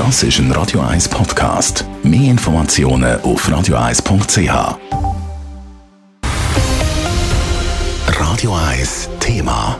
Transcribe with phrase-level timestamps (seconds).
[0.00, 1.84] Das ist ein Radio 1 Podcast.
[2.02, 4.78] Mehr Informationen auf radio1.ch.
[8.06, 9.78] Radio 1 Thema.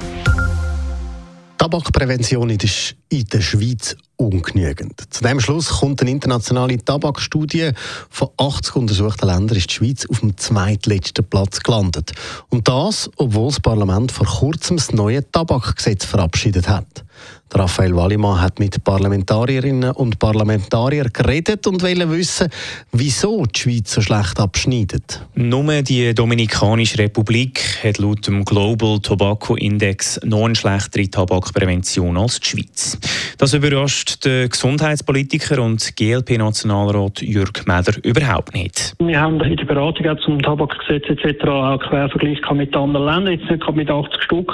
[1.57, 5.03] Tabakprävention ist in der Schweiz ungenügend.
[5.11, 7.71] Zu dem Schluss kommt eine internationale Tabakstudie.
[8.11, 12.13] Von 80 untersuchten Ländern ist die Schweiz auf dem zweitletzten Platz gelandet.
[12.51, 17.05] Und das, obwohl das Parlament vor kurzem das neue Tabakgesetz verabschiedet hat.
[17.53, 22.49] Raphael Wallimann hat mit Parlamentarierinnen und Parlamentariern geredet und wollte wissen,
[22.93, 25.21] wieso die Schweiz so schlecht abschneidet.
[25.35, 32.39] Nur die Dominikanische Republik hat laut dem Global Tobacco Index noch eine schlechtere Tabakprävention als
[32.39, 32.99] die Schweiz.
[33.37, 38.95] Das überrascht den Gesundheitspolitiker und GLP-Nationalrat Jürg Meder überhaupt nicht.
[38.99, 41.45] Wir haben in der Beratung zum Tabakgesetz etc.
[41.47, 44.53] auch Quervergleich mit anderen Ländern, jetzt nicht mit 80 Stück,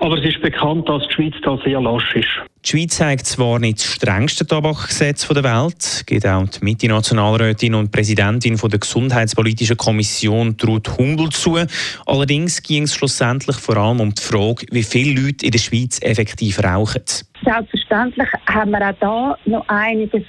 [0.00, 2.49] aber es ist bekannt, dass die Schweiz da sehr lasch ist.
[2.62, 7.90] Die Schweiz zeigt zwar nicht das strengste Tabakgesetz der Welt, geht auch die Mitte-Nationalrätin und
[7.90, 11.58] Präsidentin der Gesundheitspolitischen Kommission Ruth Humbel zu.
[12.04, 16.00] Allerdings ging es schlussendlich vor allem um die Frage, wie viele Leute in der Schweiz
[16.02, 17.02] effektiv rauchen.
[17.42, 20.24] Selbstverständlich haben wir auch da noch einiges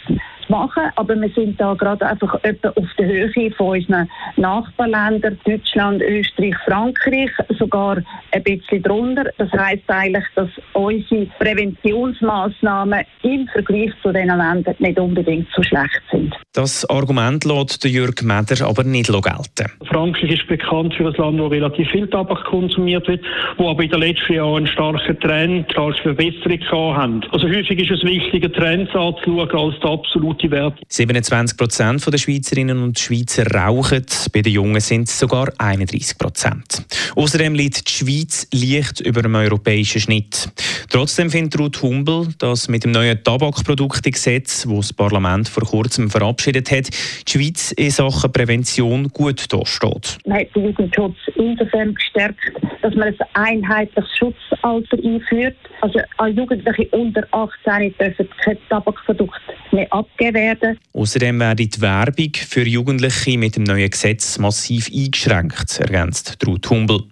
[0.47, 6.01] machen, aber wir sind da gerade einfach etwa auf der Höhe von unseren Nachbarländern, Deutschland,
[6.01, 7.97] Österreich, Frankreich, sogar
[8.31, 9.25] ein bisschen drunter.
[9.37, 16.01] Das heißt eigentlich, dass unsere Präventionsmaßnahmen im Vergleich zu diesen Ländern nicht unbedingt so schlecht
[16.11, 16.33] sind.
[16.53, 19.71] Das Argument lässt Jürg Meder aber nicht gelten.
[19.85, 23.23] Frankreich ist bekannt für ein Land, wo relativ viel Tabak konsumiert wird,
[23.57, 27.21] wo aber in den letzten Jahren einen starken Trend, starke Verbesserung haben.
[27.31, 30.79] Also häufig ist es wichtiger, Trends anzuschauen, als die absolute Wert.
[30.87, 36.85] 27 Prozent der Schweizerinnen und Schweizer rauchen, bei den Jungen sind es sogar 31 Prozent.
[37.15, 38.20] Außerdem liegt die Schweiz
[38.53, 40.49] leicht über dem europäischen Schnitt.
[40.89, 46.71] Trotzdem findet Ruth Humbel, dass mit dem neuen Tabakproduktegesetz, das das Parlament vor kurzem verabschiedet
[46.71, 46.89] hat,
[47.27, 50.17] die Schweiz in Sachen Prävention gut dasteht.
[50.25, 52.39] Man hat den Jugendschutz insofern gestärkt,
[52.81, 55.57] dass man ein einheitliches Schutzalter einführt.
[55.81, 59.40] Also Jugendliche unter 18 dürfen keine Tabakprodukte
[59.71, 60.79] mehr abgegeben werden.
[60.93, 67.03] Außerdem werde die Werbung für Jugendliche mit dem neuen Gesetz massiv eingeschränkt, ergänzt Ruth Humbel.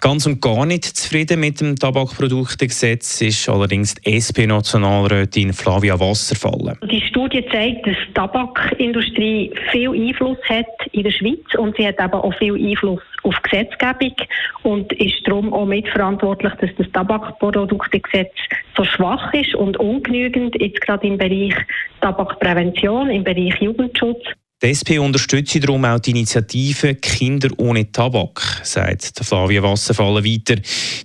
[0.00, 6.76] Ganz und gar nicht zufrieden mit dem Tabakproduktegesetz ist allerdings die SP-Nationalrätin Flavia Wasserfallen.
[6.90, 12.00] Die Studie zeigt, dass die Tabakindustrie viel Einfluss hat in der Schweiz und sie hat
[12.00, 14.14] aber auch viel Einfluss auf Gesetzgebung
[14.62, 18.32] und ist darum auch mitverantwortlich, dass das Tabakproduktegesetz
[18.76, 21.54] so schwach ist und ungenügend, jetzt gerade im Bereich
[22.00, 24.24] Tabakprävention, im Bereich Jugendschutz.
[24.62, 30.54] Die SP unterstützt darum auch die Initiative Kinder ohne Tabak, sagt Flavia Wasserfallen weiter.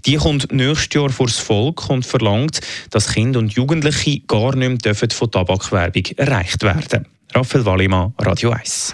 [0.06, 2.60] Die kommt nächstes Jahr vor das Volk und verlangt,
[2.92, 7.08] dass Kinder und Jugendliche gar nicht mehr von Tabakwerbung erreicht werden.
[7.34, 8.94] Raphael Wallimann, Radio 1.